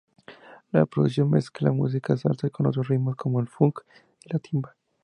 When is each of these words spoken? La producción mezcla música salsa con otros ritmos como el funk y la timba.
La 0.73 0.87
producción 0.87 1.29
mezcla 1.29 1.71
música 1.71 2.17
salsa 2.17 2.49
con 2.49 2.65
otros 2.65 2.87
ritmos 2.87 3.15
como 3.15 3.39
el 3.39 3.47
funk 3.47 3.81
y 4.25 4.33
la 4.33 4.39
timba. 4.39 4.75